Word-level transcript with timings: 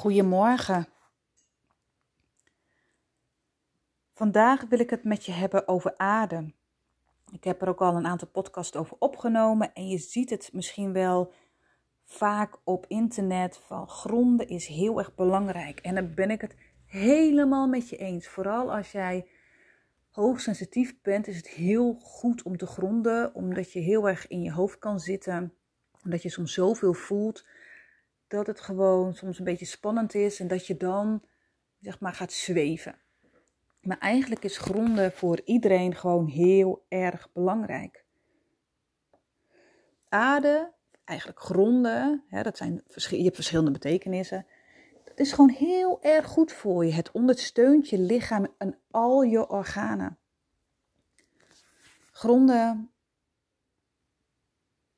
Goedemorgen. 0.00 0.88
Vandaag 4.12 4.64
wil 4.68 4.78
ik 4.78 4.90
het 4.90 5.04
met 5.04 5.24
je 5.24 5.32
hebben 5.32 5.68
over 5.68 5.96
adem. 5.96 6.54
Ik 7.32 7.44
heb 7.44 7.62
er 7.62 7.68
ook 7.68 7.80
al 7.80 7.96
een 7.96 8.06
aantal 8.06 8.28
podcasts 8.28 8.76
over 8.76 8.96
opgenomen 8.98 9.72
en 9.74 9.88
je 9.88 9.98
ziet 9.98 10.30
het 10.30 10.50
misschien 10.52 10.92
wel 10.92 11.32
vaak 12.04 12.58
op 12.64 12.86
internet 12.88 13.56
van 13.56 13.88
gronden 13.88 14.48
is 14.48 14.66
heel 14.66 14.98
erg 14.98 15.14
belangrijk. 15.14 15.80
En 15.80 15.94
dan 15.94 16.14
ben 16.14 16.30
ik 16.30 16.40
het 16.40 16.56
helemaal 16.86 17.68
met 17.68 17.88
je 17.88 17.96
eens. 17.96 18.28
Vooral 18.28 18.74
als 18.74 18.92
jij 18.92 19.26
hoogsensitief 20.10 21.00
bent, 21.02 21.26
is 21.26 21.36
het 21.36 21.48
heel 21.48 21.98
goed 22.02 22.42
om 22.42 22.56
te 22.56 22.66
gronden, 22.66 23.34
omdat 23.34 23.72
je 23.72 23.80
heel 23.80 24.08
erg 24.08 24.26
in 24.26 24.42
je 24.42 24.52
hoofd 24.52 24.78
kan 24.78 25.00
zitten, 25.00 25.54
omdat 26.04 26.22
je 26.22 26.28
soms 26.28 26.52
zoveel 26.52 26.94
voelt 26.94 27.44
dat 28.30 28.46
het 28.46 28.60
gewoon 28.60 29.14
soms 29.14 29.38
een 29.38 29.44
beetje 29.44 29.64
spannend 29.64 30.14
is 30.14 30.40
en 30.40 30.48
dat 30.48 30.66
je 30.66 30.76
dan 30.76 31.22
zeg 31.80 32.00
maar 32.00 32.14
gaat 32.14 32.32
zweven. 32.32 32.94
Maar 33.80 33.98
eigenlijk 33.98 34.44
is 34.44 34.58
gronden 34.58 35.12
voor 35.12 35.40
iedereen 35.44 35.94
gewoon 35.94 36.26
heel 36.26 36.84
erg 36.88 37.32
belangrijk. 37.32 38.04
Aarde, 40.08 40.72
eigenlijk 41.04 41.40
gronden, 41.40 42.24
hè, 42.28 42.42
dat 42.42 42.56
zijn, 42.56 42.82
je 42.94 43.22
hebt 43.22 43.34
verschillende 43.34 43.70
betekenissen. 43.70 44.46
Dat 45.04 45.18
is 45.18 45.32
gewoon 45.32 45.50
heel 45.50 46.02
erg 46.02 46.26
goed 46.26 46.52
voor 46.52 46.84
je. 46.84 46.92
Het 46.92 47.10
ondersteunt 47.10 47.88
je 47.88 47.98
lichaam 47.98 48.46
en 48.58 48.78
al 48.90 49.22
je 49.22 49.48
organen. 49.48 50.18
Gronden 52.12 52.90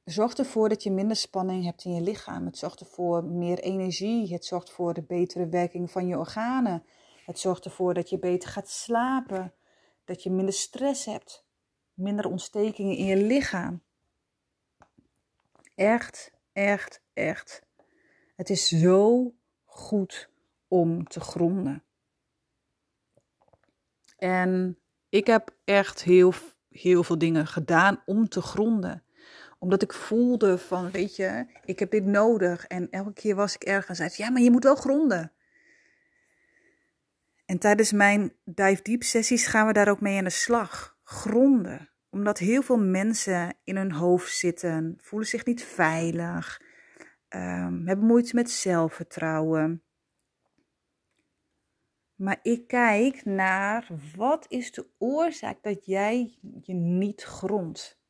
zorgt 0.05 0.39
ervoor 0.39 0.69
dat 0.69 0.83
je 0.83 0.91
minder 0.91 1.17
spanning 1.17 1.65
hebt 1.65 1.85
in 1.85 1.95
je 1.95 2.01
lichaam. 2.01 2.47
Het 2.47 2.59
zorgt 2.59 2.81
ervoor 2.81 3.25
meer 3.25 3.59
energie. 3.59 4.33
Het 4.33 4.45
zorgt 4.45 4.71
voor 4.71 4.95
de 4.95 5.03
betere 5.03 5.49
werking 5.49 5.91
van 5.91 6.07
je 6.07 6.19
organen. 6.19 6.85
Het 7.25 7.39
zorgt 7.39 7.65
ervoor 7.65 7.95
dat 7.95 8.11
je 8.11 8.19
beter 8.19 8.49
gaat 8.49 8.69
slapen. 8.69 9.55
Dat 10.05 10.23
je 10.23 10.31
minder 10.31 10.55
stress 10.55 11.05
hebt. 11.05 11.45
Minder 11.95 12.27
ontstekingen 12.27 12.97
in 12.97 13.05
je 13.05 13.17
lichaam. 13.17 13.83
Echt, 15.75 16.33
echt, 16.53 17.03
echt. 17.13 17.63
Het 18.37 18.51
is 18.51 18.69
zo 18.69 19.33
goed 19.65 20.31
om 20.69 21.05
te 21.09 21.21
gronden. 21.21 21.85
En 24.17 24.79
ik 25.09 25.27
heb 25.27 25.57
echt 25.65 26.03
heel, 26.03 26.33
heel 26.69 27.05
veel 27.05 27.19
dingen 27.19 27.47
gedaan 27.47 28.03
om 28.07 28.29
te 28.29 28.43
gronden 28.43 29.05
omdat 29.63 29.83
ik 29.83 29.93
voelde 29.93 30.59
van, 30.59 30.91
weet 30.91 31.17
je, 31.17 31.47
ik 31.65 31.79
heb 31.79 31.91
dit 31.91 32.05
nodig. 32.05 32.67
En 32.67 32.91
elke 32.91 33.13
keer 33.13 33.35
was 33.35 33.55
ik 33.55 33.63
ergens 33.63 33.99
en 33.99 34.11
zei, 34.11 34.27
ja, 34.27 34.33
maar 34.33 34.43
je 34.43 34.51
moet 34.51 34.65
wel 34.65 34.75
gronden. 34.75 35.33
En 37.45 37.59
tijdens 37.59 37.93
mijn 37.93 38.33
dive 38.45 38.83
deep 38.83 39.03
sessies 39.03 39.47
gaan 39.47 39.67
we 39.67 39.73
daar 39.73 39.89
ook 39.89 40.01
mee 40.01 40.19
aan 40.19 40.25
de 40.25 40.31
slag. 40.31 40.97
Gronden. 41.05 41.91
Omdat 42.11 42.39
heel 42.39 42.63
veel 42.63 42.79
mensen 42.79 43.55
in 43.65 43.77
hun 43.77 43.93
hoofd 43.93 44.37
zitten, 44.37 44.99
voelen 45.01 45.29
zich 45.29 45.45
niet 45.45 45.65
veilig, 45.65 46.63
um, 47.29 47.87
hebben 47.87 48.07
moeite 48.07 48.35
met 48.35 48.51
zelfvertrouwen. 48.51 49.83
Maar 52.15 52.39
ik 52.43 52.67
kijk 52.67 53.25
naar 53.25 53.89
wat 54.17 54.47
is 54.49 54.73
de 54.73 54.87
oorzaak 54.99 55.63
dat 55.63 55.87
jij 55.87 56.39
je 56.63 56.75
niet 56.75 57.23
grondt. 57.23 58.02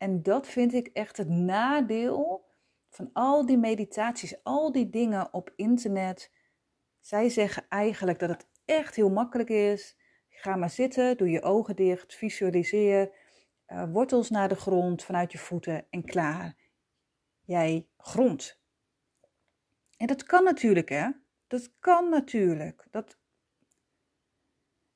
En 0.00 0.22
dat 0.22 0.46
vind 0.46 0.72
ik 0.72 0.86
echt 0.86 1.16
het 1.16 1.28
nadeel 1.28 2.48
van 2.88 3.10
al 3.12 3.46
die 3.46 3.58
meditaties, 3.58 4.42
al 4.42 4.72
die 4.72 4.90
dingen 4.90 5.32
op 5.32 5.52
internet. 5.56 6.32
Zij 7.00 7.28
zeggen 7.28 7.68
eigenlijk 7.68 8.18
dat 8.18 8.28
het 8.28 8.48
echt 8.64 8.94
heel 8.96 9.10
makkelijk 9.10 9.48
is. 9.48 9.96
Ga 10.28 10.56
maar 10.56 10.70
zitten, 10.70 11.16
doe 11.16 11.30
je 11.30 11.42
ogen 11.42 11.76
dicht, 11.76 12.14
visualiseer, 12.14 13.14
uh, 13.66 13.92
wortels 13.92 14.30
naar 14.30 14.48
de 14.48 14.54
grond 14.54 15.04
vanuit 15.04 15.32
je 15.32 15.38
voeten 15.38 15.86
en 15.90 16.04
klaar. 16.04 16.56
Jij 17.44 17.88
grond. 17.96 18.60
En 19.96 20.06
dat 20.06 20.22
kan 20.22 20.44
natuurlijk, 20.44 20.88
hè? 20.88 21.10
Dat 21.46 21.72
kan 21.78 22.08
natuurlijk. 22.08 22.86
Dat... 22.90 23.18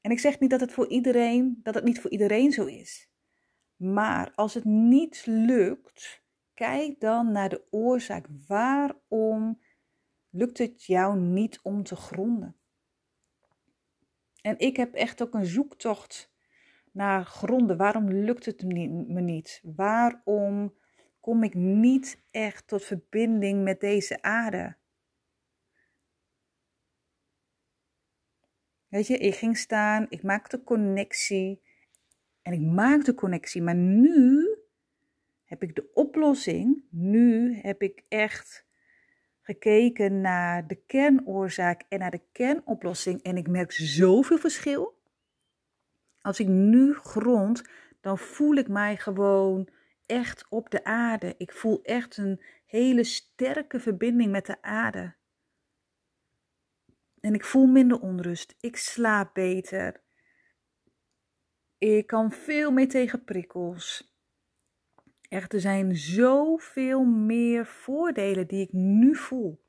En 0.01 0.11
ik 0.11 0.19
zeg 0.19 0.41
niet 0.41 0.51
dat 0.51 0.61
het 0.61 0.73
voor 0.73 0.89
iedereen, 0.89 1.61
dat 1.63 1.75
het 1.75 1.85
niet 1.85 2.01
voor 2.01 2.11
iedereen 2.11 2.53
zo 2.53 2.65
is. 2.65 3.13
Maar 3.77 4.33
als 4.35 4.55
het 4.55 4.65
niet 4.65 5.27
lukt, 5.27 6.23
kijk 6.55 7.01
dan 7.01 7.33
naar 7.33 7.49
de 7.49 7.67
oorzaak. 7.71 8.27
Waarom 8.47 9.61
lukt 10.31 10.59
het 10.59 10.85
jou 10.85 11.19
niet 11.19 11.61
om 11.63 11.83
te 11.83 11.97
gronden? 11.97 12.57
En 14.41 14.59
ik 14.59 14.77
heb 14.77 14.95
echt 14.95 15.23
ook 15.23 15.35
een 15.35 15.47
zoektocht 15.47 16.33
naar 16.93 17.25
gronden. 17.25 17.77
Waarom 17.77 18.11
lukt 18.11 18.45
het 18.45 18.63
me 18.63 19.21
niet? 19.21 19.61
Waarom 19.63 20.75
kom 21.21 21.43
ik 21.43 21.55
niet 21.55 22.23
echt 22.31 22.67
tot 22.67 22.85
verbinding 22.85 23.63
met 23.63 23.81
deze 23.81 24.23
aarde? 24.23 24.77
Weet 28.89 29.07
je, 29.07 29.19
ik 29.19 29.35
ging 29.35 29.57
staan, 29.57 30.07
ik 30.09 30.23
maakte 30.23 30.63
connectie 30.63 31.63
en 32.45 32.53
ik 32.53 32.61
maak 32.61 33.05
de 33.05 33.15
connectie. 33.15 33.63
Maar 33.63 33.75
nu 33.75 34.49
heb 35.45 35.63
ik 35.63 35.75
de 35.75 35.91
oplossing. 35.95 36.85
Nu 36.91 37.55
heb 37.63 37.83
ik 37.83 38.03
echt 38.09 38.67
gekeken 39.41 40.21
naar 40.21 40.67
de 40.67 40.75
kernoorzaak 40.87 41.83
en 41.89 41.99
naar 41.99 42.11
de 42.11 42.23
kernoplossing. 42.33 43.23
En 43.23 43.37
ik 43.37 43.49
merk 43.49 43.73
zoveel 43.73 44.39
verschil. 44.39 45.03
Als 46.21 46.41
ik 46.41 46.47
nu 46.47 46.95
grond, 46.95 47.65
dan 48.01 48.19
voel 48.19 48.55
ik 48.55 48.69
mij 48.69 48.97
gewoon 48.97 49.69
echt 50.07 50.47
op 50.49 50.71
de 50.71 50.85
aarde. 50.85 51.35
Ik 51.39 51.53
voel 51.53 51.83
echt 51.83 52.17
een 52.17 52.41
hele 52.67 53.05
sterke 53.05 53.81
verbinding 53.81 54.31
met 54.31 54.47
de 54.47 54.63
aarde. 54.63 55.15
En 57.21 57.35
ik 57.35 57.45
voel 57.45 57.67
minder 57.67 58.01
onrust. 58.01 58.55
Ik 58.61 58.77
slaap 58.77 59.35
beter. 59.35 60.04
Ik 61.79 62.07
kan 62.07 62.33
veel 62.33 62.71
meer 62.71 62.89
tegen 62.89 63.25
prikkels. 63.25 64.15
Echt, 65.29 65.53
er 65.53 65.61
zijn 65.61 65.97
zoveel 65.97 67.05
meer 67.05 67.67
voordelen 67.67 68.47
die 68.47 68.61
ik 68.61 68.73
nu 68.73 69.15
voel. 69.15 69.63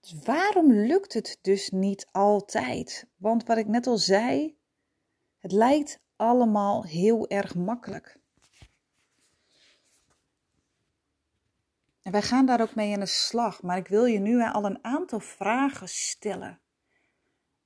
Dus 0.00 0.24
waarom 0.24 0.72
lukt 0.72 1.12
het 1.12 1.38
dus 1.42 1.70
niet 1.70 2.08
altijd? 2.12 3.08
Want 3.16 3.44
wat 3.44 3.56
ik 3.56 3.66
net 3.66 3.86
al 3.86 3.98
zei, 3.98 4.58
het 5.38 5.52
lijkt 5.52 6.00
allemaal 6.16 6.84
heel 6.84 7.28
erg 7.28 7.54
makkelijk. 7.54 8.18
En 12.06 12.12
wij 12.12 12.22
gaan 12.22 12.46
daar 12.46 12.60
ook 12.60 12.74
mee 12.74 12.94
aan 12.94 13.00
de 13.00 13.06
slag. 13.06 13.62
Maar 13.62 13.76
ik 13.78 13.88
wil 13.88 14.04
je 14.04 14.18
nu 14.18 14.42
al 14.42 14.64
een 14.64 14.84
aantal 14.84 15.20
vragen 15.20 15.88
stellen. 15.88 16.60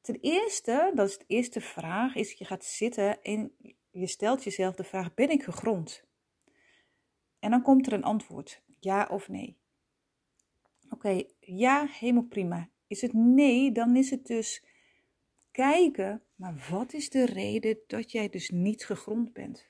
Ten 0.01 0.19
eerste, 0.21 0.93
dat 0.95 1.09
is 1.09 1.19
de 1.19 1.25
eerste 1.27 1.61
vraag, 1.61 2.15
is 2.15 2.33
je 2.33 2.45
gaat 2.45 2.65
zitten 2.65 3.23
en 3.23 3.53
je 3.91 4.07
stelt 4.07 4.45
jezelf 4.45 4.75
de 4.75 4.85
vraag: 4.85 5.15
ben 5.15 5.31
ik 5.31 5.43
gegrond? 5.43 6.05
En 7.39 7.51
dan 7.51 7.63
komt 7.63 7.87
er 7.87 7.93
een 7.93 8.03
antwoord: 8.03 8.63
ja 8.79 9.09
of 9.11 9.29
nee. 9.29 9.57
Oké, 10.91 11.23
ja, 11.41 11.87
helemaal 11.87 12.27
prima. 12.29 12.69
Is 12.87 13.01
het 13.01 13.13
nee, 13.13 13.73
dan 13.73 13.97
is 13.97 14.11
het 14.11 14.27
dus 14.27 14.65
kijken, 15.51 16.23
maar 16.35 16.67
wat 16.71 16.93
is 16.93 17.11
de 17.11 17.27
reden 17.27 17.79
dat 17.87 18.13
jij 18.13 18.29
dus 18.29 18.51
niet 18.51 18.85
gegrond 18.85 19.33
bent? 19.33 19.69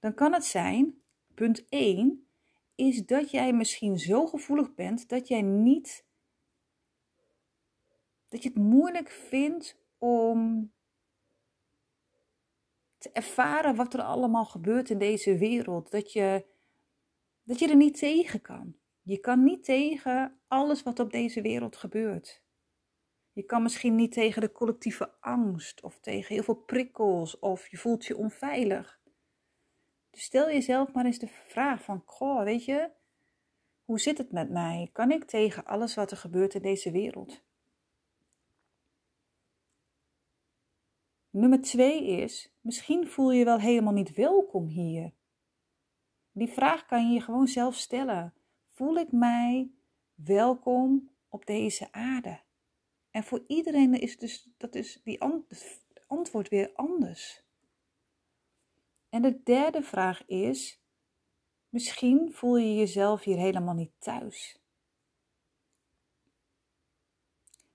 Dan 0.00 0.14
kan 0.14 0.32
het 0.32 0.44
zijn, 0.44 1.02
punt 1.34 1.64
1, 1.68 2.26
is 2.74 3.06
dat 3.06 3.30
jij 3.30 3.52
misschien 3.52 3.98
zo 3.98 4.26
gevoelig 4.26 4.74
bent 4.74 5.08
dat 5.08 5.28
jij 5.28 5.42
niet. 5.42 6.04
dat 8.28 8.42
je 8.42 8.48
het 8.48 8.58
moeilijk 8.58 9.10
vindt 9.10 9.80
om 9.98 10.72
te 12.98 13.10
ervaren 13.12 13.74
wat 13.74 13.94
er 13.94 14.02
allemaal 14.02 14.44
gebeurt 14.44 14.90
in 14.90 14.98
deze 14.98 15.38
wereld. 15.38 15.90
Dat 15.90 16.12
je, 16.12 16.46
dat 17.42 17.58
je 17.58 17.68
er 17.68 17.76
niet 17.76 17.98
tegen 17.98 18.40
kan. 18.40 18.76
Je 19.02 19.18
kan 19.18 19.44
niet 19.44 19.64
tegen 19.64 20.40
alles 20.48 20.82
wat 20.82 20.98
op 20.98 21.10
deze 21.10 21.40
wereld 21.40 21.76
gebeurt. 21.76 22.42
Je 23.32 23.42
kan 23.42 23.62
misschien 23.62 23.94
niet 23.94 24.12
tegen 24.12 24.40
de 24.40 24.52
collectieve 24.52 25.10
angst 25.20 25.82
of 25.82 26.00
tegen 26.00 26.34
heel 26.34 26.42
veel 26.42 26.54
prikkels 26.54 27.38
of 27.38 27.68
je 27.68 27.76
voelt 27.76 28.04
je 28.04 28.16
onveilig. 28.16 29.01
Dus 30.12 30.22
stel 30.22 30.46
jezelf 30.46 30.92
maar 30.92 31.04
eens 31.04 31.18
de 31.18 31.28
vraag 31.28 31.82
van, 31.82 32.02
goh, 32.06 32.42
weet 32.42 32.64
je, 32.64 32.90
hoe 33.84 34.00
zit 34.00 34.18
het 34.18 34.32
met 34.32 34.50
mij? 34.50 34.90
Kan 34.92 35.10
ik 35.10 35.24
tegen 35.24 35.64
alles 35.64 35.94
wat 35.94 36.10
er 36.10 36.16
gebeurt 36.16 36.54
in 36.54 36.62
deze 36.62 36.90
wereld? 36.90 37.42
Nummer 41.30 41.60
twee 41.60 42.06
is, 42.06 42.54
misschien 42.60 43.08
voel 43.08 43.32
je 43.32 43.44
wel 43.44 43.58
helemaal 43.58 43.92
niet 43.92 44.14
welkom 44.14 44.66
hier. 44.66 45.12
Die 46.32 46.48
vraag 46.48 46.86
kan 46.86 47.08
je 47.08 47.14
je 47.14 47.20
gewoon 47.20 47.48
zelf 47.48 47.74
stellen. 47.74 48.34
Voel 48.68 48.96
ik 48.96 49.12
mij 49.12 49.70
welkom 50.14 51.10
op 51.28 51.46
deze 51.46 51.92
aarde? 51.92 52.40
En 53.10 53.24
voor 53.24 53.44
iedereen 53.46 54.00
is 54.00 54.18
dus, 54.18 54.50
dat 54.56 54.74
is 54.74 55.00
die 55.04 55.20
antwoord 56.06 56.48
weer 56.48 56.70
anders. 56.74 57.44
En 59.12 59.22
de 59.22 59.42
derde 59.42 59.82
vraag 59.82 60.26
is, 60.26 60.80
misschien 61.68 62.32
voel 62.32 62.56
je 62.56 62.74
jezelf 62.74 63.22
hier 63.22 63.36
helemaal 63.36 63.74
niet 63.74 63.92
thuis. 63.98 64.60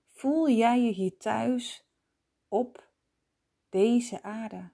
Voel 0.06 0.48
jij 0.48 0.80
je 0.80 0.92
hier 0.92 1.16
thuis 1.16 1.86
op 2.48 2.88
deze 3.68 4.22
aarde? 4.22 4.70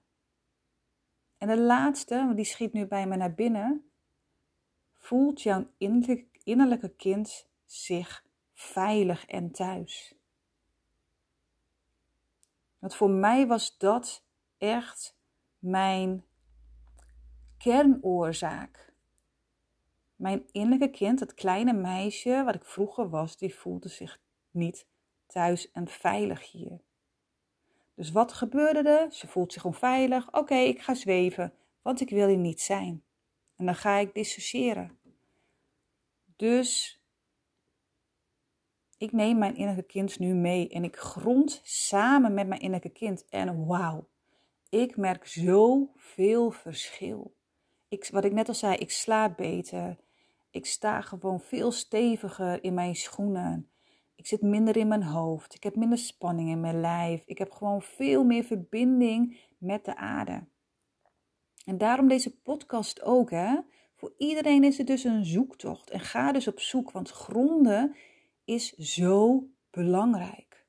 En 1.37 1.47
de 1.47 1.57
laatste, 1.57 2.15
want 2.15 2.35
die 2.35 2.45
schiet 2.45 2.73
nu 2.73 2.85
bij 2.85 3.07
me 3.07 3.15
naar 3.15 3.33
binnen. 3.33 3.91
Voelt 4.93 5.41
jouw 5.41 5.67
innerlijke 6.43 6.95
kind 6.95 7.49
zich 7.65 8.25
veilig 8.53 9.25
en 9.25 9.51
thuis? 9.51 10.15
Want 12.79 12.95
voor 12.95 13.09
mij 13.09 13.47
was 13.47 13.77
dat 13.77 14.25
echt 14.57 15.17
mijn 15.59 16.25
kernoorzaak. 17.57 18.93
Mijn 20.15 20.45
innerlijke 20.51 20.97
kind, 20.97 21.19
het 21.19 21.33
kleine 21.33 21.73
meisje 21.73 22.43
wat 22.45 22.55
ik 22.55 22.65
vroeger 22.65 23.09
was, 23.09 23.37
die 23.37 23.55
voelde 23.55 23.89
zich 23.89 24.19
niet 24.51 24.87
thuis 25.27 25.71
en 25.71 25.87
veilig 25.87 26.51
hier. 26.51 26.81
Dus 27.95 28.11
wat 28.11 28.33
gebeurde 28.33 28.89
er? 28.89 29.11
Ze 29.11 29.27
voelt 29.27 29.53
zich 29.53 29.65
onveilig. 29.65 30.33
Oké, 30.33 30.55
ik 30.55 30.81
ga 30.81 30.93
zweven, 30.93 31.53
want 31.81 32.01
ik 32.01 32.09
wil 32.09 32.27
hier 32.27 32.37
niet 32.37 32.61
zijn. 32.61 33.03
En 33.55 33.65
dan 33.65 33.75
ga 33.75 33.95
ik 33.95 34.13
dissociëren. 34.13 34.99
Dus 36.35 36.99
ik 38.97 39.11
neem 39.11 39.37
mijn 39.37 39.55
innerlijke 39.55 39.91
kind 39.91 40.19
nu 40.19 40.33
mee 40.33 40.69
en 40.69 40.83
ik 40.83 40.95
grond 40.95 41.61
samen 41.63 42.33
met 42.33 42.47
mijn 42.47 42.61
innerlijke 42.61 42.97
kind. 42.97 43.25
En 43.29 43.65
wauw, 43.65 44.07
ik 44.69 44.97
merk 44.97 45.27
zoveel 45.27 46.51
verschil. 46.51 47.35
Wat 48.03 48.25
ik 48.25 48.33
net 48.33 48.47
al 48.47 48.53
zei, 48.53 48.75
ik 48.75 48.91
slaap 48.91 49.37
beter. 49.37 49.97
Ik 50.49 50.65
sta 50.65 51.01
gewoon 51.01 51.39
veel 51.39 51.71
steviger 51.71 52.63
in 52.63 52.73
mijn 52.73 52.95
schoenen. 52.95 53.69
Ik 54.15 54.27
zit 54.27 54.41
minder 54.41 54.77
in 54.77 54.87
mijn 54.87 55.03
hoofd. 55.03 55.55
Ik 55.55 55.63
heb 55.63 55.75
minder 55.75 55.97
spanning 55.97 56.49
in 56.49 56.59
mijn 56.59 56.81
lijf. 56.81 57.23
Ik 57.25 57.37
heb 57.37 57.51
gewoon 57.51 57.81
veel 57.81 58.23
meer 58.23 58.43
verbinding 58.43 59.39
met 59.57 59.85
de 59.85 59.95
aarde. 59.95 60.47
En 61.65 61.77
daarom 61.77 62.07
deze 62.07 62.39
podcast 62.39 63.01
ook, 63.01 63.29
hè. 63.29 63.59
Voor 63.95 64.13
iedereen 64.17 64.63
is 64.63 64.77
het 64.77 64.87
dus 64.87 65.03
een 65.03 65.25
zoektocht. 65.25 65.89
En 65.89 65.99
ga 65.99 66.31
dus 66.31 66.47
op 66.47 66.59
zoek, 66.59 66.91
want 66.91 67.09
gronden 67.09 67.95
is 68.43 68.73
zo 68.73 69.47
belangrijk. 69.69 70.65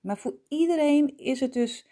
Maar 0.00 0.18
voor 0.18 0.34
iedereen 0.48 1.16
is 1.16 1.40
het 1.40 1.52
dus, 1.52 1.86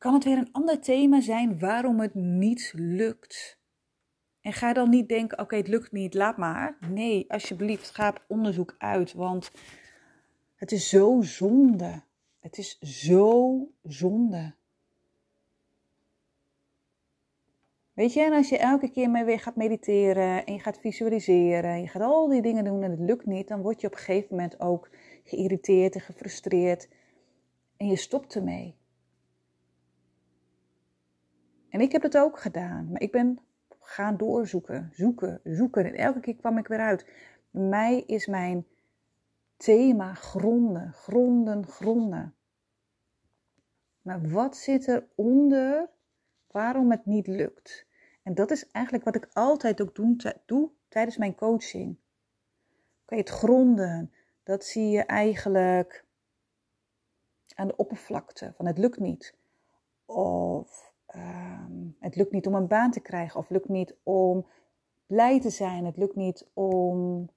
kan 0.00 0.14
het 0.14 0.24
weer 0.24 0.38
een 0.38 0.52
ander 0.52 0.80
thema 0.80 1.20
zijn 1.20 1.58
waarom 1.58 2.00
het 2.00 2.14
niet 2.14 2.72
lukt. 2.76 3.58
En 4.40 4.52
ga 4.52 4.72
dan 4.72 4.90
niet 4.90 5.08
denken, 5.08 5.38
oké, 5.38 5.56
het 5.56 5.68
lukt 5.68 5.92
niet, 5.92 6.14
laat 6.14 6.36
maar. 6.36 6.76
Nee, 6.90 7.24
alsjeblieft, 7.28 7.90
ga 7.90 8.08
op 8.08 8.24
onderzoek 8.28 8.74
uit, 8.78 9.12
want 9.12 9.50
het 10.54 10.72
is 10.72 10.88
zo 10.88 11.20
zonde. 11.22 12.02
Het 12.38 12.58
is 12.58 12.78
zo 12.78 13.68
zonde. 13.82 14.54
Weet 17.92 18.12
je, 18.12 18.20
en 18.20 18.32
als 18.32 18.48
je 18.48 18.58
elke 18.58 18.90
keer 18.90 19.10
maar 19.10 19.24
weer 19.24 19.40
gaat 19.40 19.56
mediteren 19.56 20.46
en 20.46 20.52
je 20.52 20.60
gaat 20.60 20.78
visualiseren, 20.78 21.70
en 21.70 21.80
je 21.80 21.88
gaat 21.88 22.02
al 22.02 22.28
die 22.28 22.42
dingen 22.42 22.64
doen 22.64 22.82
en 22.82 22.90
het 22.90 23.00
lukt 23.00 23.26
niet, 23.26 23.48
dan 23.48 23.62
word 23.62 23.80
je 23.80 23.86
op 23.86 23.92
een 23.92 23.98
gegeven 23.98 24.28
moment 24.36 24.60
ook 24.60 24.90
geïrriteerd 25.24 25.94
en 25.94 26.00
gefrustreerd 26.00 26.88
en 27.76 27.86
je 27.86 27.96
stopt 27.96 28.34
ermee. 28.34 28.79
En 31.70 31.80
ik 31.80 31.92
heb 31.92 32.02
het 32.02 32.18
ook 32.18 32.38
gedaan, 32.38 32.90
maar 32.90 33.00
ik 33.00 33.12
ben 33.12 33.38
gaan 33.80 34.16
doorzoeken, 34.16 34.90
zoeken, 34.92 35.40
zoeken. 35.44 35.84
En 35.84 35.94
elke 35.94 36.20
keer 36.20 36.36
kwam 36.36 36.58
ik 36.58 36.66
weer 36.66 36.80
uit. 36.80 37.06
Bij 37.50 37.62
mij 37.62 38.02
is 38.06 38.26
mijn 38.26 38.66
thema 39.56 40.14
gronden, 40.14 40.92
gronden, 40.92 41.66
gronden. 41.66 42.34
Maar 44.02 44.28
wat 44.28 44.56
zit 44.56 44.86
er 44.86 45.06
onder 45.14 45.88
waarom 46.50 46.90
het 46.90 47.06
niet 47.06 47.26
lukt? 47.26 47.86
En 48.22 48.34
dat 48.34 48.50
is 48.50 48.70
eigenlijk 48.70 49.04
wat 49.04 49.14
ik 49.14 49.28
altijd 49.32 49.80
ook 49.80 49.94
doe 50.46 50.70
tijdens 50.88 51.16
mijn 51.16 51.34
coaching. 51.34 51.96
Oké, 53.02 53.16
het 53.16 53.28
gronden, 53.28 54.12
dat 54.42 54.64
zie 54.64 54.88
je 54.88 55.02
eigenlijk 55.02 56.04
aan 57.54 57.66
de 57.66 57.76
oppervlakte 57.76 58.52
van 58.56 58.66
het 58.66 58.78
lukt 58.78 58.98
niet. 58.98 59.34
Of 60.04 60.89
Ehm, 61.10 61.88
het 61.98 62.16
lukt 62.16 62.32
niet 62.32 62.46
om 62.46 62.54
een 62.54 62.66
baan 62.66 62.90
te 62.90 63.00
krijgen 63.00 63.38
of 63.38 63.48
het 63.48 63.56
lukt 63.56 63.68
niet 63.68 63.96
om 64.02 64.46
blij 65.06 65.40
te 65.40 65.50
zijn. 65.50 65.84
Het 65.84 65.96
lukt 65.96 66.16
niet 66.16 66.50
om 66.54 67.28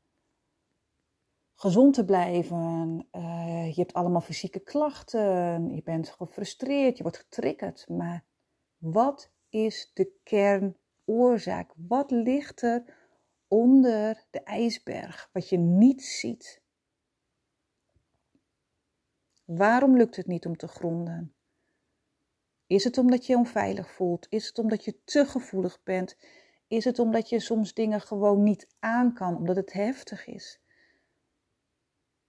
gezond 1.56 1.94
te 1.94 2.06
blijven. 2.06 3.08
Uh, 3.12 3.68
je 3.68 3.82
hebt 3.82 3.94
allemaal 3.94 4.22
fysieke 4.22 4.60
klachten. 4.60 5.76
Je 5.76 5.82
bent 5.84 6.10
gefrustreerd. 6.10 6.98
Je 6.98 7.04
wordt 7.04 7.18
getriggerd. 7.18 7.90
Maar 7.90 8.26
wat 8.78 9.32
is 9.50 9.92
de 9.94 10.12
kernoorzaak? 10.24 11.74
Wat 11.76 12.12
ligt 12.12 12.62
er 12.62 12.84
onder 13.48 14.26
de 14.30 14.44
ijsberg 14.44 15.30
wat 15.32 15.50
je 15.50 15.58
niet 15.58 16.04
ziet? 16.04 16.62
Waarom 19.46 19.98
lukt 19.98 20.16
het 20.16 20.28
niet 20.28 20.46
om 20.46 20.58
te 20.58 20.68
gronden? 20.68 21.34
Is 22.74 22.84
het 22.84 22.98
omdat 22.98 23.26
je 23.26 23.38
onveilig 23.38 23.92
voelt? 23.92 24.26
Is 24.30 24.48
het 24.48 24.60
omdat 24.60 24.86
je 24.86 25.04
te 25.04 25.26
gevoelig 25.26 25.84
bent? 25.84 26.18
Is 26.68 26.86
het 26.86 27.00
omdat 27.00 27.30
je 27.30 27.40
soms 27.40 27.74
dingen 27.74 28.02
gewoon 28.02 28.44
niet 28.44 28.68
aan 28.80 29.14
kan, 29.14 29.38
omdat 29.38 29.56
het 29.56 29.74
heftig 29.74 30.28
is? 30.28 30.62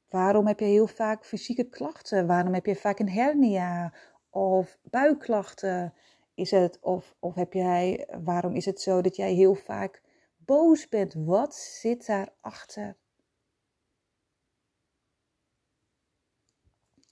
Waarom 0.09 0.47
heb 0.47 0.61
je 0.61 0.65
heel 0.65 0.87
vaak 0.87 1.25
fysieke 1.25 1.69
klachten? 1.69 2.27
Waarom 2.27 2.55
heb 2.55 2.67
je 2.67 2.77
vaak 2.77 2.99
een 2.99 3.11
hernia 3.11 3.95
of 4.31 4.79
buikklachten? 4.83 5.95
Is 6.35 6.51
het, 6.51 6.79
of, 6.81 7.15
of 7.19 7.35
heb 7.35 7.53
jij, 7.53 8.09
waarom 8.25 8.55
is 8.55 8.65
het 8.65 8.81
zo 8.81 9.01
dat 9.01 9.17
jij 9.17 9.33
heel 9.33 9.55
vaak 9.55 10.03
boos 10.37 10.89
bent? 10.89 11.15
Wat 11.15 11.55
zit 11.55 12.07
daarachter? 12.07 12.97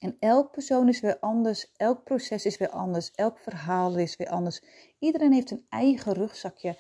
En 0.03 0.17
elk 0.19 0.51
persoon 0.51 0.89
is 0.89 1.01
weer 1.01 1.19
anders, 1.19 1.73
elk 1.77 2.05
proces 2.05 2.47
is 2.47 2.59
weer 2.59 2.71
anders, 2.71 3.11
elk 3.15 3.39
verhaal 3.39 3.97
is 3.97 4.17
weer 4.17 4.29
anders. 4.29 4.63
Iedereen 4.99 5.33
heeft 5.33 5.51
een 5.51 5.67
eigen 5.69 6.13
rugzakje 6.13 6.77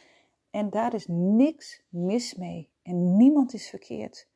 en 0.51 0.71
daar 0.71 0.95
is 0.95 1.07
niks 1.09 1.83
mis 1.89 2.35
mee 2.35 2.71
en 2.83 3.17
niemand 3.17 3.55
is 3.55 3.69
verkeerd. 3.69 4.29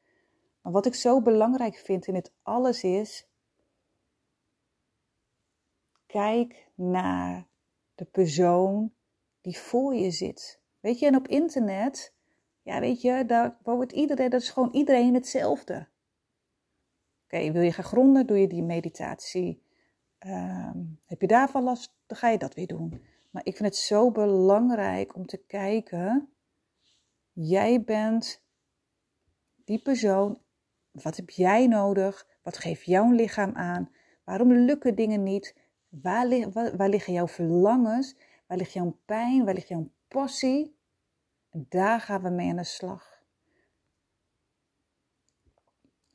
Maar 0.62 0.72
wat 0.72 0.86
ik 0.86 0.94
zo 0.94 1.22
belangrijk 1.22 1.76
vind 1.76 2.06
in 2.06 2.14
het 2.14 2.32
alles 2.42 2.82
is, 2.82 3.28
kijk 6.06 6.68
naar 6.74 7.46
de 7.94 8.04
persoon 8.04 8.92
die 9.40 9.58
voor 9.58 9.94
je 9.94 10.10
zit. 10.10 10.60
Weet 10.80 10.98
je, 10.98 11.06
en 11.06 11.16
op 11.16 11.28
internet, 11.28 12.14
ja 12.62 12.80
weet 12.80 13.00
je, 13.00 13.24
daar 13.26 13.58
wordt 13.62 13.92
iedereen, 13.92 14.30
dat 14.30 14.40
is 14.40 14.50
gewoon 14.50 14.72
iedereen 14.72 15.14
hetzelfde. 15.14 15.88
Oké, 17.26 17.52
wil 17.52 17.62
je 17.62 17.72
gaan 17.72 17.84
gronden, 17.84 18.26
doe 18.26 18.38
je 18.38 18.46
die 18.46 18.62
meditatie. 18.62 19.62
Ehm, 20.18 20.78
heb 21.04 21.20
je 21.20 21.26
daarvan 21.26 21.62
last, 21.62 21.94
dan 22.06 22.16
ga 22.16 22.28
je 22.28 22.38
dat 22.38 22.54
weer 22.54 22.66
doen. 22.66 23.04
Maar 23.30 23.44
ik 23.44 23.56
vind 23.56 23.68
het 23.68 23.76
zo 23.76 24.10
belangrijk 24.10 25.14
om 25.14 25.26
te 25.26 25.36
kijken, 25.36 26.28
jij 27.32 27.82
bent 27.82 28.42
die 29.64 29.82
persoon, 29.82 30.40
wat 30.90 31.16
heb 31.16 31.30
jij 31.30 31.66
nodig? 31.66 32.26
Wat 32.42 32.58
geeft 32.58 32.84
jouw 32.84 33.10
lichaam 33.10 33.54
aan? 33.54 33.90
Waarom 34.24 34.52
lukken 34.52 34.94
dingen 34.94 35.22
niet? 35.22 35.56
Waar, 35.88 36.26
liggen 36.88 37.12
jouw 37.12 37.28
verlangens? 37.28 38.16
Waar 38.46 38.58
ligt 38.58 38.72
jouw 38.72 38.98
pijn? 39.04 39.44
Waar 39.44 39.54
ligt 39.54 39.68
jouw 39.68 39.90
passie? 40.08 40.76
Daar 41.50 42.00
gaan 42.00 42.22
we 42.22 42.30
mee 42.30 42.50
aan 42.50 42.56
de 42.56 42.64
slag. 42.64 43.15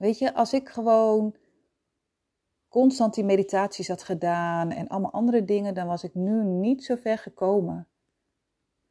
Weet 0.02 0.18
je, 0.18 0.34
als 0.34 0.54
ik 0.54 0.70
gewoon 0.70 1.36
constant 2.68 3.14
die 3.14 3.24
meditaties 3.24 3.88
had 3.88 4.04
gedaan 4.04 4.72
en 4.72 4.88
allemaal 4.88 5.12
andere 5.12 5.46
dingen, 5.46 5.74
dan 5.74 5.88
was 5.88 6.04
ik 6.04 6.14
nu 6.14 6.44
niet 6.44 6.84
zo 6.84 6.96
ver 6.96 7.18
gekomen. 7.18 7.88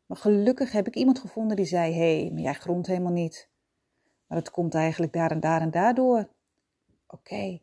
Maar 0.07 0.17
gelukkig 0.17 0.73
heb 0.73 0.87
ik 0.87 0.97
iemand 0.97 1.19
gevonden 1.19 1.57
die 1.57 1.64
zei: 1.64 1.93
Hé, 1.93 2.21
hey, 2.21 2.31
maar 2.33 2.43
jij 2.43 2.55
grondt 2.55 2.87
helemaal 2.87 3.12
niet. 3.12 3.50
Maar 4.26 4.38
het 4.38 4.50
komt 4.50 4.75
eigenlijk 4.75 5.12
daar 5.12 5.31
en 5.31 5.40
daar 5.40 5.61
en 5.61 5.71
daardoor. 5.71 6.29
Oké. 7.07 7.61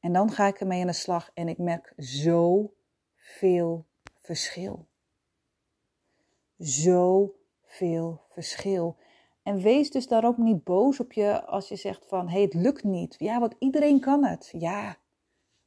En 0.00 0.12
dan 0.12 0.30
ga 0.30 0.46
ik 0.46 0.60
ermee 0.60 0.80
aan 0.80 0.86
de 0.86 0.92
slag 0.92 1.30
en 1.34 1.48
ik 1.48 1.58
merk 1.58 1.92
zo 1.96 2.72
veel 3.16 3.86
verschil. 4.20 4.88
Zo 6.58 7.34
veel 7.62 8.20
verschil. 8.28 8.96
En 9.42 9.60
wees 9.60 9.90
dus 9.90 10.06
daarop 10.06 10.36
niet 10.36 10.64
boos 10.64 11.00
op 11.00 11.12
je 11.12 11.44
als 11.44 11.68
je 11.68 11.76
zegt 11.76 12.06
van 12.06 12.26
hé, 12.26 12.32
hey, 12.32 12.42
het 12.42 12.54
lukt 12.54 12.84
niet. 12.84 13.14
Ja, 13.18 13.40
want 13.40 13.54
iedereen 13.58 14.00
kan 14.00 14.24
het. 14.24 14.52
Ja, 14.58 14.96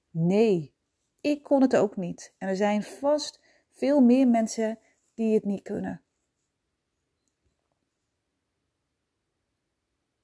nee, 0.10 0.74
ik 1.22 1.44
kon 1.44 1.62
het 1.62 1.76
ook 1.76 1.96
niet. 1.96 2.34
En 2.38 2.48
er 2.48 2.56
zijn 2.56 2.84
vast 2.84 3.42
veel 3.72 4.02
meer 4.02 4.28
mensen 4.28 4.80
die 5.14 5.34
het 5.34 5.46
niet 5.46 5.62
kunnen. 5.62 6.06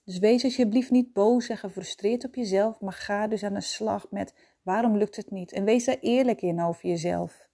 Dus 0.04 0.20
wees 0.20 0.44
alsjeblieft 0.44 0.92
niet 0.92 1.14
boos 1.14 1.50
en 1.50 1.58
gefrustreerd 1.58 2.26
op 2.26 2.36
jezelf, 2.36 2.80
maar 2.82 2.94
ga 2.94 3.28
dus 3.28 3.44
aan 3.44 3.54
de 3.54 3.62
slag 3.62 4.12
met 4.12 4.34
waarom 4.62 4.98
lukt 4.98 5.16
het 5.16 5.32
niet. 5.32 5.52
En 5.52 5.64
wees 5.64 5.86
daar 5.86 5.98
eerlijk 6.00 6.42
in 6.42 6.62
over 6.62 6.90
jezelf. 6.90 7.50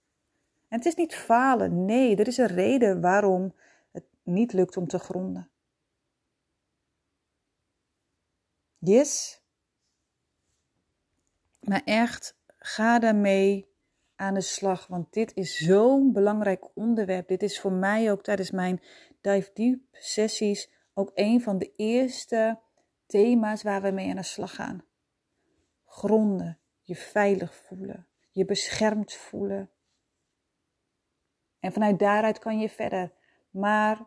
En 0.68 0.76
het 0.78 0.86
is 0.86 0.94
niet 0.94 1.14
falen, 1.14 1.84
nee, 1.84 2.16
er 2.16 2.26
is 2.26 2.36
een 2.36 2.46
reden 2.46 3.00
waarom 3.00 3.54
het 3.92 4.04
niet 4.22 4.52
lukt 4.52 4.76
om 4.76 4.86
te 4.86 4.98
gronden. 4.98 5.50
Yes? 8.78 9.42
Maar 11.60 11.82
echt, 11.84 12.36
ga 12.58 12.98
daarmee 12.98 13.68
aan 14.16 14.34
de 14.34 14.40
slag, 14.40 14.86
want 14.86 15.12
dit 15.12 15.34
is 15.34 15.56
zo'n 15.56 16.12
belangrijk 16.12 16.76
onderwerp. 16.76 17.28
Dit 17.28 17.42
is 17.42 17.60
voor 17.60 17.72
mij 17.72 18.10
ook 18.10 18.22
tijdens 18.22 18.50
mijn 18.50 18.82
Dive 19.20 19.50
Deep 19.54 19.80
sessies 19.92 20.70
ook 20.94 21.10
een 21.14 21.40
van 21.40 21.58
de 21.58 21.72
eerste 21.76 22.60
thema's 23.06 23.62
waar 23.62 23.82
we 23.82 23.90
mee 23.90 24.10
aan 24.10 24.16
de 24.16 24.22
slag 24.22 24.54
gaan. 24.54 24.84
Gronden, 25.86 26.58
je 26.82 26.96
veilig 26.96 27.54
voelen, 27.54 28.06
je 28.30 28.44
beschermd 28.44 29.12
voelen. 29.12 29.70
En 31.60 31.72
vanuit 31.72 31.98
daaruit 31.98 32.38
kan 32.38 32.58
je 32.58 32.68
verder. 32.68 33.12
Maar 33.50 34.06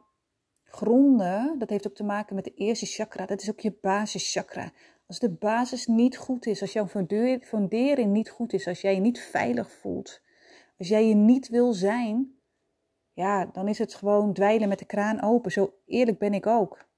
gronden, 0.72 1.60
dat 1.60 1.70
heeft 1.70 1.88
ook 1.88 1.96
te 1.96 2.04
maken 2.04 2.36
met 2.36 2.44
de 2.44 2.54
eerste 2.54 2.86
chakra. 2.86 3.26
Dat 3.26 3.42
is 3.42 3.50
ook 3.50 3.60
je 3.60 3.78
basischakra. 3.82 4.72
Als 5.08 5.20
de 5.20 5.30
basis 5.30 5.88
niet 5.88 6.18
goed 6.18 6.46
is, 6.46 6.62
als 6.62 6.74
jouw 6.74 6.88
fundering 7.42 8.12
niet 8.12 8.30
goed 8.30 8.54
is, 8.54 8.68
als 8.68 8.82
jij 8.82 8.94
je 8.94 9.00
niet 9.00 9.20
veilig 9.20 9.72
voelt, 9.72 10.22
als 10.78 10.88
jij 10.88 11.08
je 11.08 11.16
niet 11.16 11.48
wil 11.48 11.74
zijn, 11.74 12.36
ja, 13.14 13.46
dan 13.46 13.68
is 13.68 13.78
het 13.78 13.94
gewoon 13.94 14.34
dweilen 14.34 14.70
met 14.70 14.80
de 14.80 14.86
kraan 14.86 15.22
open. 15.22 15.52
Zo 15.52 15.74
eerlijk 15.86 16.18
ben 16.20 16.34
ik 16.34 16.48
ook. 16.48 16.90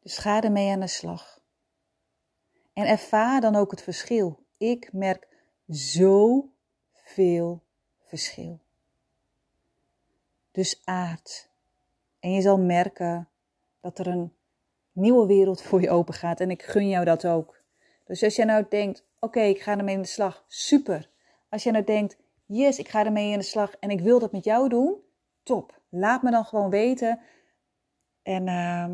Dus 0.00 0.18
ga 0.18 0.42
ermee 0.42 0.70
aan 0.70 0.80
de 0.80 0.86
slag. 0.86 1.40
En 2.72 2.86
ervaar 2.86 3.40
dan 3.40 3.56
ook 3.56 3.70
het 3.70 3.82
verschil. 3.82 4.46
Ik 4.56 4.92
merk 4.92 5.28
zoveel 5.66 7.62
verschil. 7.98 8.60
Dus 10.60 10.80
aard. 10.84 11.50
En 12.18 12.32
je 12.32 12.40
zal 12.40 12.58
merken 12.58 13.28
dat 13.80 13.98
er 13.98 14.06
een 14.06 14.32
nieuwe 14.92 15.26
wereld 15.26 15.62
voor 15.62 15.80
je 15.80 15.90
open 15.90 16.14
gaat. 16.14 16.40
En 16.40 16.50
ik 16.50 16.62
gun 16.62 16.88
jou 16.88 17.04
dat 17.04 17.26
ook. 17.26 17.62
Dus 18.04 18.22
als 18.22 18.36
jij 18.36 18.44
nou 18.44 18.66
denkt, 18.68 19.06
oké, 19.20 19.40
ik 19.40 19.60
ga 19.60 19.78
ermee 19.78 19.94
aan 19.94 20.02
de 20.02 20.08
slag, 20.08 20.44
super. 20.48 21.10
Als 21.48 21.62
jij 21.62 21.72
nou 21.72 21.84
denkt, 21.84 22.18
yes, 22.46 22.78
ik 22.78 22.88
ga 22.88 23.04
ermee 23.04 23.32
aan 23.32 23.38
de 23.38 23.44
slag 23.44 23.74
en 23.76 23.90
ik 23.90 24.00
wil 24.00 24.18
dat 24.18 24.32
met 24.32 24.44
jou 24.44 24.68
doen, 24.68 24.96
top. 25.42 25.80
Laat 25.88 26.22
me 26.22 26.30
dan 26.30 26.44
gewoon 26.44 26.70
weten. 26.70 27.20
En 28.22 28.46
uh, 28.46 28.90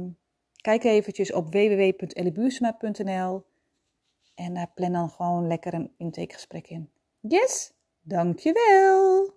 kijk 0.60 0.84
eventjes 0.84 1.32
op 1.32 1.52
www.ellebuursema.nl 1.52 3.44
en 4.34 4.56
uh, 4.56 4.62
plan 4.74 4.92
dan 4.92 5.10
gewoon 5.10 5.46
lekker 5.46 5.74
een 5.74 5.94
intakegesprek 5.96 6.68
in. 6.68 6.90
Yes, 7.20 7.72
dankjewel! 8.00 9.35